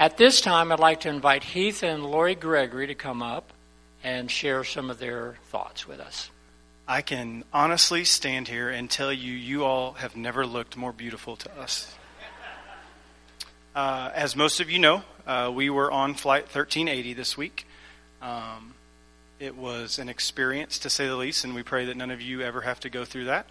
[0.00, 3.52] At this time, I'd like to invite Heath and Lori Gregory to come up
[4.02, 6.30] and share some of their thoughts with us.
[6.88, 11.36] I can honestly stand here and tell you, you all have never looked more beautiful
[11.36, 11.94] to us.
[13.74, 17.66] Uh, as most of you know, uh, we were on flight 1380 this week.
[18.22, 18.72] Um,
[19.38, 22.40] it was an experience, to say the least, and we pray that none of you
[22.40, 23.48] ever have to go through that.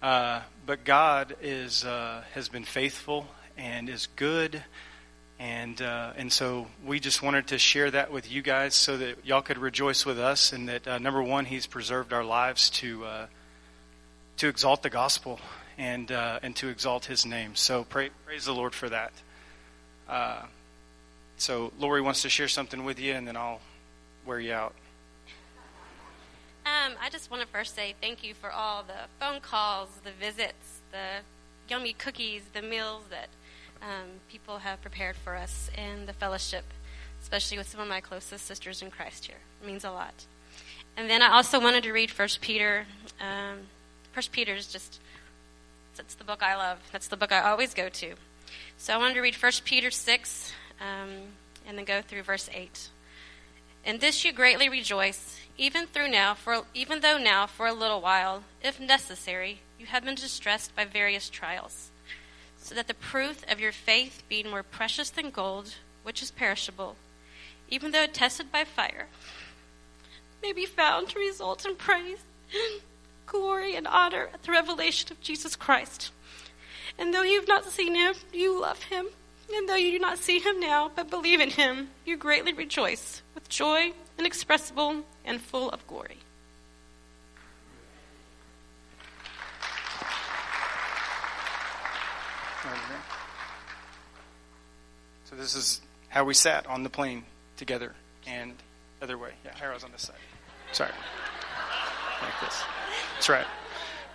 [0.00, 3.26] Uh, but God is uh, has been faithful
[3.58, 4.62] and is good,
[5.40, 9.24] and uh, and so we just wanted to share that with you guys so that
[9.24, 13.04] y'all could rejoice with us, and that uh, number one, He's preserved our lives to
[13.06, 13.26] uh,
[14.36, 15.40] to exalt the gospel
[15.78, 17.56] and and to exalt His name.
[17.56, 19.12] So pray, praise the Lord for that.
[21.38, 23.62] so Lori wants to share something with you, and then I'll
[24.26, 24.74] wear you out.
[26.66, 30.12] Um, I just want to first say thank you for all the phone calls, the
[30.12, 31.22] visits, the
[31.70, 33.28] yummy cookies, the meals that
[33.82, 36.64] um, people have prepared for us, and the fellowship,
[37.22, 39.38] especially with some of my closest sisters in Christ here.
[39.62, 40.26] It means a lot.
[40.96, 42.86] And then I also wanted to read First Peter.
[43.20, 43.60] Um,
[44.12, 45.00] First Peter is just
[45.96, 46.78] that's the book I love.
[46.92, 48.14] That's the book I always go to.
[48.78, 51.10] So I wanted to read First Peter six, um,
[51.66, 52.88] and then go through verse eight.
[53.84, 58.00] In this you greatly rejoice even through now for even though now for a little
[58.00, 61.90] while if necessary you have been distressed by various trials
[62.60, 66.96] so that the proof of your faith being more precious than gold which is perishable
[67.68, 69.08] even though tested by fire
[70.42, 72.20] may be found to result in praise
[73.26, 76.12] glory and honor at the revelation of Jesus Christ
[76.98, 79.06] and though you have not seen him you love him
[79.52, 83.22] and though you do not see him now but believe in him you greatly rejoice
[83.34, 86.18] with joy inexpressible and full of glory.
[95.40, 97.24] This is how we sat on the plane
[97.56, 97.94] together
[98.26, 98.54] and
[99.02, 99.30] other way.
[99.44, 100.16] Yeah, Harold's on this side.
[100.72, 100.90] Sorry.
[102.22, 102.62] Like this.
[103.14, 103.46] That's right.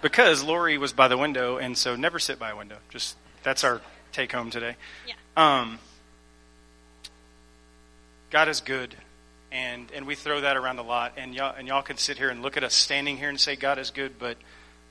[0.02, 2.78] Because Lori was by the window, and so never sit by a window.
[2.90, 3.82] Just that's our
[4.12, 4.76] take home today.
[5.08, 5.14] Yeah.
[5.36, 5.80] Um,
[8.30, 8.96] God is good
[9.56, 11.14] and and we throw that around a lot.
[11.18, 13.56] And y'all and y'all can sit here and look at us standing here and say
[13.56, 14.38] God is good, but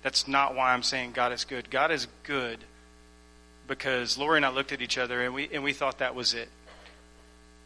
[0.02, 1.70] that's not why I'm saying God is good.
[1.70, 2.58] God is good
[3.66, 6.34] because Lori and I looked at each other and we and we thought that was
[6.34, 6.48] it.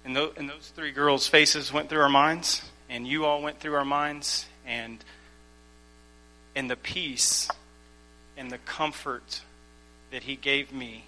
[0.05, 3.61] And those, and those three girls' faces went through our minds, and you all went
[3.61, 5.05] through our minds, and
[6.55, 7.49] and the peace
[8.37, 9.43] and the comfort
[10.11, 11.05] that He gave me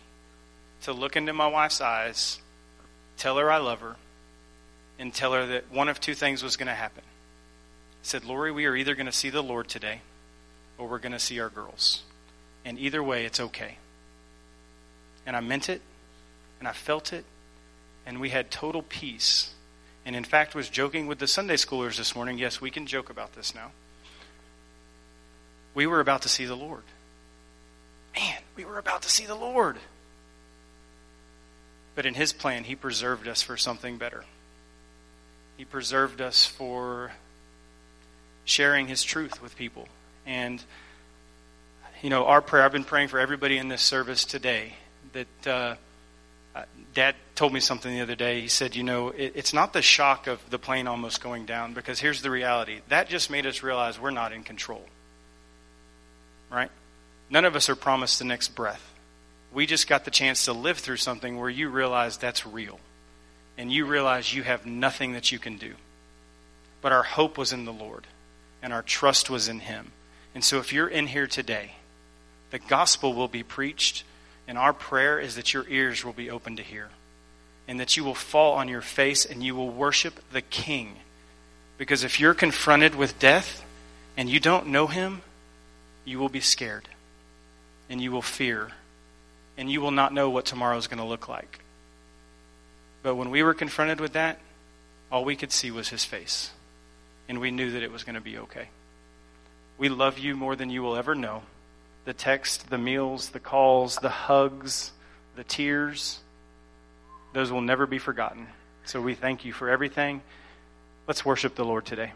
[0.83, 2.41] to look into my wife's eyes,
[3.17, 3.97] tell her I love her
[4.99, 7.03] and tell her that one of two things was going to happen.
[7.03, 10.03] I said, Lori, we are either going to see the Lord today
[10.77, 12.03] or we're going to see our girls.
[12.65, 13.79] And either way, it's okay.
[15.27, 15.81] And I meant it,
[16.59, 17.25] and I felt it,
[18.07, 19.53] and we had total peace.
[20.05, 22.39] And in fact, was joking with the Sunday schoolers this morning.
[22.39, 23.73] Yes, we can joke about this now.
[25.75, 26.83] We were about to see the Lord.
[28.17, 29.77] Man, we were about to see the Lord.
[31.95, 34.25] But in His plan, He preserved us for something better.
[35.57, 37.13] He preserved us for
[38.45, 39.87] sharing His truth with people.
[40.27, 40.63] And,
[42.03, 44.75] you know, our prayer, I've been praying for everybody in this service today
[45.13, 45.47] that.
[45.47, 45.77] Uh,
[46.53, 48.41] uh, Dad told me something the other day.
[48.41, 51.75] He said, You know, it, it's not the shock of the plane almost going down,
[51.75, 52.81] because here's the reality.
[52.89, 54.85] That just made us realize we're not in control.
[56.51, 56.71] Right?
[57.31, 58.85] None of us are promised the next breath.
[59.53, 62.81] We just got the chance to live through something where you realize that's real
[63.61, 65.75] and you realize you have nothing that you can do.
[66.81, 68.07] But our hope was in the Lord,
[68.63, 69.93] and our trust was in Him.
[70.35, 71.73] And so if you're in here today,
[72.51, 74.03] the gospel will be preached,
[74.49, 76.89] and our prayer is that your ears will be open to hear,
[77.69, 80.97] and that you will fall on your face and you will worship the King.
[81.79, 83.65] Because if you're confronted with death
[84.17, 85.23] and you don't know Him,
[86.05, 86.89] you will be scared,
[87.89, 88.73] and you will fear,
[89.57, 91.61] and you will not know what tomorrow is going to look like.
[93.03, 94.39] But when we were confronted with that,
[95.11, 96.51] all we could see was his face.
[97.29, 98.69] And we knew that it was going to be okay.
[99.79, 101.43] We love you more than you will ever know.
[102.05, 104.93] The text, the meals, the calls, the hugs,
[105.37, 106.21] the tears,
[107.33, 108.47] those will never be forgotten.
[108.85, 110.23] So we thank you for everything.
[111.07, 112.13] Let's worship the Lord today.